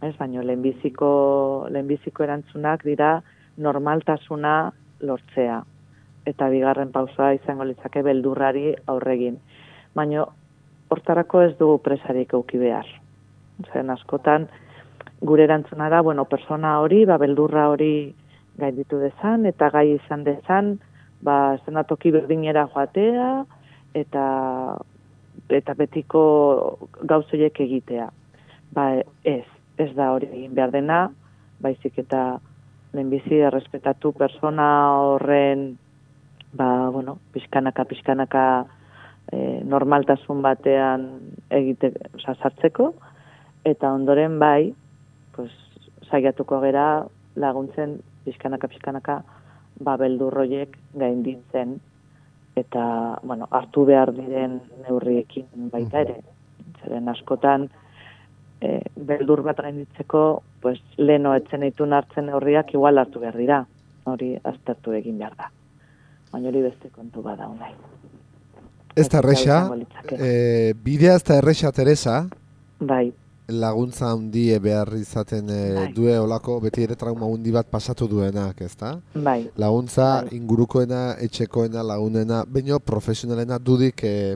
Ez 0.03 0.13
baino 0.17 0.43
lehenbiziko 0.43 1.09
lehenbiziko 1.71 2.23
erantzunak 2.23 2.83
dira 2.83 3.21
normaltasuna 3.57 4.55
lortzea 5.01 5.61
eta 6.25 6.49
bigarren 6.49 6.91
pausa 6.91 7.31
izango 7.37 7.65
litzake 7.69 8.01
beldurrari 8.03 8.73
aurregin. 8.91 9.37
Baino 9.95 10.25
hortarako 10.89 11.41
ez 11.45 11.53
dugu 11.59 11.77
presarik 11.85 12.33
euki 12.33 12.59
behar. 12.61 12.87
Zen 13.71 13.89
askotan 13.89 14.47
gure 15.21 15.45
erantzuna 15.45 15.89
da, 15.89 16.01
bueno, 16.01 16.25
persona 16.25 16.79
hori, 16.81 17.05
ba, 17.05 17.17
beldurra 17.17 17.69
hori 17.71 18.13
gainditu 18.57 18.99
dezan, 18.99 19.45
eta 19.45 19.69
gai 19.73 19.87
izan 19.95 20.25
dezan, 20.25 20.75
ba, 21.21 21.57
zenatoki 21.65 22.11
berdinera 22.11 22.67
joatea, 22.73 23.45
eta 23.95 24.25
eta 25.49 25.75
betiko 25.77 26.21
gauzoiek 27.03 27.59
egitea. 27.59 28.09
Ba, 28.73 28.89
ez, 29.23 29.45
ez 29.77 29.91
da 29.95 30.11
hori 30.15 30.29
egin 30.31 30.55
behar 30.57 30.73
dena, 30.73 30.99
baizik 31.61 31.99
eta 32.01 32.39
lehenbizi 32.95 33.41
errespetatu 33.43 34.13
persona 34.15 34.67
horren 35.03 35.75
ba, 36.55 36.89
bueno, 36.89 37.17
pixkanaka, 37.33 37.85
pixkanaka 37.85 38.65
e, 39.31 39.61
normaltasun 39.67 40.41
batean 40.45 41.07
egite, 41.51 41.91
oza, 42.15 42.35
sartzeko, 42.39 42.93
eta 43.67 43.91
ondoren 43.91 44.39
bai, 44.39 44.73
pues, 45.35 45.51
saiatuko 46.07 46.61
gera 46.63 47.05
laguntzen 47.35 47.99
pixkanaka, 48.25 48.69
pixkanaka, 48.71 49.19
ba, 49.79 49.97
beldurroiek 49.97 50.77
gainditzen, 50.93 51.79
eta, 52.55 52.85
bueno, 53.23 53.47
hartu 53.51 53.85
behar 53.85 54.13
diren 54.15 54.61
neurriekin 54.85 55.69
baita 55.73 56.05
ere. 56.05 56.21
Zeren 56.81 57.09
askotan, 57.11 57.67
e, 58.61 58.79
beldur 58.95 59.41
bat 59.43 59.59
gainditzeko, 59.65 60.23
pues, 60.61 60.79
leno 60.97 61.35
etzen 61.35 61.63
itun 61.67 61.93
hartzen 61.93 62.31
neurriak 62.31 62.73
igual 62.73 62.97
hartu 62.97 63.19
behar 63.19 63.37
dira. 63.37 63.65
Hori 64.05 64.35
aztertu 64.43 64.93
egin 64.93 65.17
behar 65.19 65.35
da 65.35 65.51
baina 66.35 66.51
hori 66.51 66.65
beste 66.65 66.89
kontu 66.91 67.23
bada 67.23 67.47
unai. 67.47 67.71
Ez 68.95 69.07
da 69.11 69.19
erresa, 69.21 69.59
e, 70.11 70.73
bidea 70.83 71.15
ez 71.19 71.23
da 71.27 71.39
erresa, 71.41 71.71
Teresa. 71.75 72.15
Bai. 72.79 73.11
Laguntza 73.47 74.07
handi 74.09 74.47
behar 74.57 74.89
izaten 74.97 75.49
e, 75.53 75.59
bai. 75.75 75.89
due 75.93 76.17
olako, 76.17 76.57
beti 76.63 76.81
ere 76.87 76.95
trauma 76.97 77.27
handi 77.29 77.51
bat 77.53 77.67
pasatu 77.69 78.07
duenak, 78.09 78.61
ez 78.65 78.73
da? 78.79 78.95
Bai. 79.13 79.51
Laguntza 79.61 80.23
bai. 80.25 80.37
ingurukoena, 80.39 81.15
etxekoena, 81.21 81.83
lagunena, 81.85 82.41
baino 82.49 82.79
profesionalena 82.79 83.59
dudik, 83.59 84.01
e, 84.03 84.35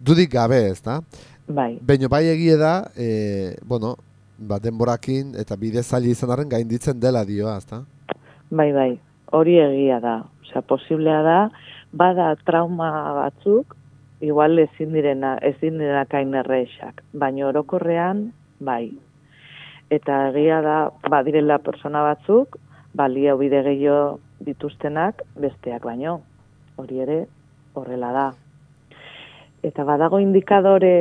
dudik 0.00 0.32
gabe, 0.32 0.64
ez 0.72 0.80
da? 0.82 0.98
Bai. 1.46 1.78
Baino 1.78 2.08
bai 2.10 2.24
egie 2.32 2.56
da, 2.58 2.90
e, 2.96 3.54
bueno, 3.62 3.94
ba, 4.36 4.58
denborakin 4.58 5.36
eta 5.38 5.54
bide 5.54 5.82
zaili 5.82 6.10
izan 6.10 6.34
arren 6.34 6.50
gainditzen 6.50 6.98
dela 6.98 7.22
dioa, 7.24 7.56
ez 7.62 7.66
da? 7.70 7.84
Bai, 8.50 8.72
bai, 8.74 8.90
hori 9.30 9.60
egia 9.62 10.00
da, 10.02 10.16
Osea, 10.42 10.62
posiblea 10.66 11.22
da, 11.22 11.38
bada 11.92 12.32
trauma 12.46 12.90
batzuk, 13.14 13.76
igual 14.20 14.58
ezin 14.58 14.92
direna, 14.92 15.36
ezin 15.38 15.78
direna 15.78 16.04
kain 16.10 16.34
erreixak, 16.34 17.04
baina 17.14 17.46
orokorrean, 17.48 18.32
bai. 18.60 18.92
Eta 19.90 20.28
egia 20.30 20.60
da, 20.62 20.76
badirela 21.10 21.58
persona 21.58 22.04
batzuk, 22.06 22.56
balia 22.94 23.34
bide 23.38 23.62
gehiago 23.66 24.20
dituztenak 24.44 25.24
besteak 25.40 25.84
baino. 25.84 26.20
Hori 26.78 27.00
ere, 27.02 27.18
horrela 27.74 28.12
da. 28.14 28.28
Eta 29.66 29.84
badago 29.84 30.20
indikadore, 30.22 30.94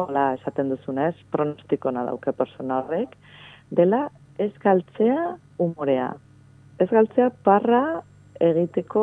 hola, 0.00 0.30
esaten 0.38 0.70
duzunez, 0.72 1.14
pronostiko 1.32 1.92
nadauke 1.92 2.32
persona 2.32 2.78
horrek, 2.80 3.18
dela 3.70 4.06
ez 4.40 4.52
galtzea 4.62 5.34
umorea. 5.60 6.14
Ez 6.80 6.88
galtzea 6.88 7.28
parra 7.44 8.00
egiteko 8.40 9.02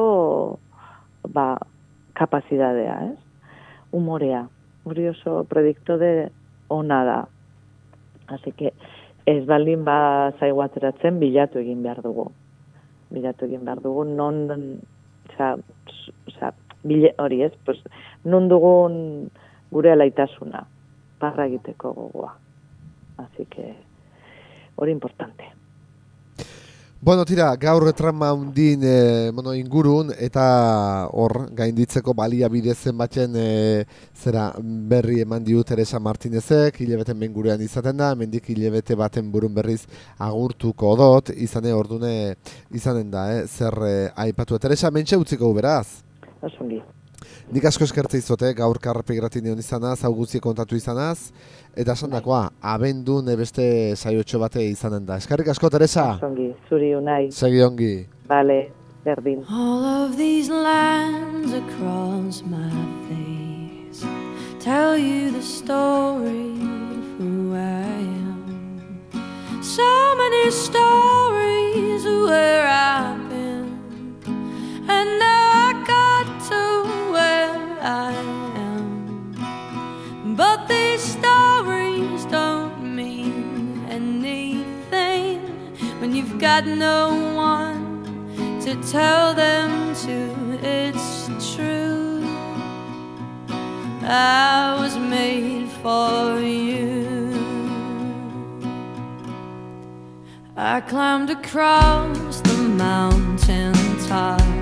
ba, 1.36 1.60
kapazidadea, 2.18 2.98
ez? 3.12 3.20
Umorea, 3.96 4.46
hori 4.88 5.08
oso 5.12 5.44
predikto 5.50 6.00
de 6.02 6.32
ona 6.68 7.04
da. 7.06 7.28
Así 8.28 8.52
que 8.52 8.74
ez 9.26 9.46
baldin 9.46 9.86
ba 9.86 10.34
zaigu 10.40 10.62
ateratzen 10.62 11.20
bilatu 11.20 11.60
egin 11.60 11.84
behar 11.84 12.02
dugu. 12.02 12.32
Bilatu 13.10 13.46
egin 13.46 13.66
behar 13.66 13.82
dugu, 13.82 14.06
non, 14.06 14.46
oza, 15.30 15.56
oza, 16.28 16.54
bile, 16.84 17.14
hori 17.18 17.42
ez, 17.44 17.54
pues, 17.66 17.82
non 18.24 18.50
dugun 18.50 19.30
gure 19.72 19.92
alaitasuna, 19.92 20.66
parra 21.20 21.48
egiteko 21.50 21.94
gogoa. 21.94 22.34
Así 23.18 23.46
que, 23.46 23.74
hori 24.76 24.92
importante. 24.92 25.52
Bueno, 27.02 27.24
tira, 27.26 27.56
gaur 27.56 27.92
trama 27.94 28.32
undin 28.34 28.82
e, 28.82 29.30
bueno, 29.32 29.54
ingurun 29.54 30.10
eta 30.18 31.08
hor 31.12 31.52
gainditzeko 31.54 32.16
balia 32.16 32.48
bidezen 32.50 32.98
batzen 32.98 33.36
e, 33.38 33.86
zera 34.16 34.48
berri 34.58 35.20
eman 35.22 35.44
diu 35.44 35.62
Teresa 35.64 36.00
Martinezek, 36.00 36.80
hilebeten 36.82 37.20
bengurean 37.20 37.62
izaten 37.62 38.00
da, 38.00 38.16
mendik 38.16 38.50
hilebete 38.50 38.96
baten 38.96 39.30
burun 39.32 39.54
berriz 39.54 39.84
agurtuko 40.18 40.96
dot, 40.98 41.30
izane 41.36 41.76
ordune 41.76 42.36
izanen 42.74 43.12
da, 43.12 43.28
eh? 43.36 43.46
zer 43.46 43.78
e, 43.86 43.96
aipatu. 44.28 44.58
Teresa, 44.58 44.90
mentxe 44.90 45.20
utziko 45.20 45.54
beraz? 45.54 46.02
Osongi. 46.42 46.82
Nik 47.54 47.66
asko 47.70 47.86
eskertze 47.86 48.18
izote, 48.18 48.50
gaur 48.58 48.80
karrape 48.82 49.14
gratin 49.20 49.46
egon 49.46 49.60
izanaz, 49.62 50.00
hau 50.04 50.26
kontatu 50.42 50.76
izanaz, 50.76 51.32
eta 51.76 51.94
esan 51.94 52.10
dakoa, 52.10 52.50
abendu 52.62 53.22
nebeste 53.22 53.96
saiotxo 53.96 54.40
bate 54.40 54.64
izanen 54.66 55.06
da. 55.06 55.18
Eskarrik 55.18 55.48
asko, 55.50 55.70
Teresa? 55.70 56.18
Zongi, 56.20 56.54
zuri 56.68 56.96
unai. 56.96 57.32
Segi 57.32 57.62
ongi. 57.62 58.08
Bale, 58.28 58.72
berdin. 59.06 59.44
All 59.48 59.86
of 59.86 60.18
these 60.18 60.50
lands 60.50 61.54
across 61.54 62.42
my 62.44 62.72
face 63.08 64.04
Tell 64.60 64.98
you 64.98 65.30
the 65.30 65.44
story 65.44 66.50
of 66.98 67.06
who 67.20 67.54
I 67.54 68.02
am 68.26 69.62
So 69.62 69.86
many 70.18 70.50
stories 70.50 72.06
of 72.06 72.24
where 72.24 72.66
I've 72.68 73.30
been 73.30 73.55
got 86.46 86.68
no 86.68 87.10
one 87.36 88.60
to 88.62 88.76
tell 88.92 89.34
them 89.34 89.96
to. 89.96 90.16
It's 90.62 91.56
true. 91.56 92.24
I 94.04 94.78
was 94.80 94.96
made 94.96 95.68
for 95.82 96.40
you. 96.40 97.34
I 100.56 100.82
climbed 100.82 101.32
across 101.32 102.42
the 102.42 102.58
mountain 102.86 103.74
tops. 104.08 104.55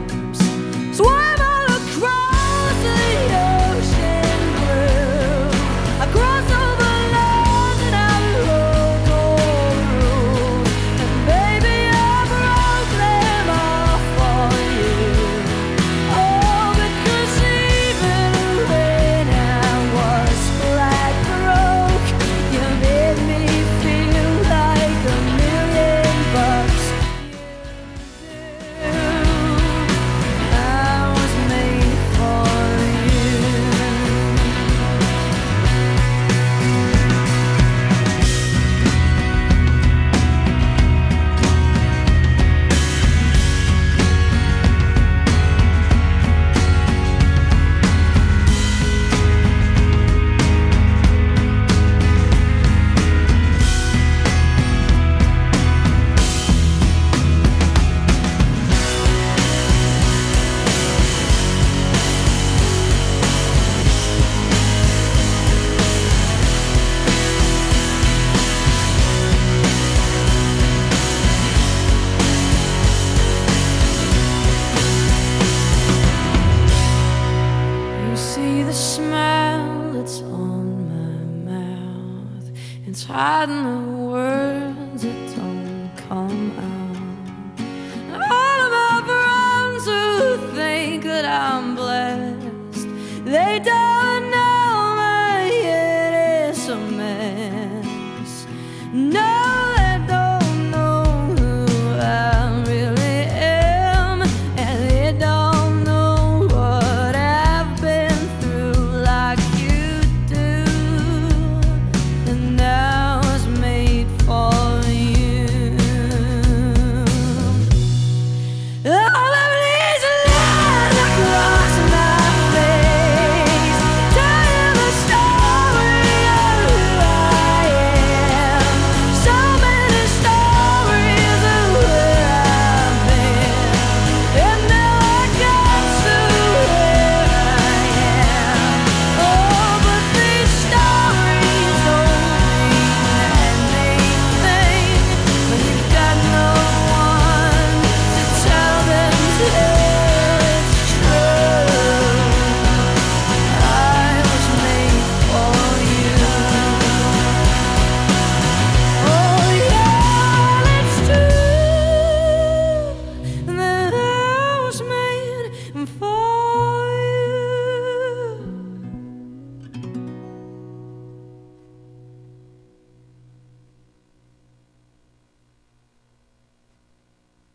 hiding 83.13 83.65
away. 83.65 84.02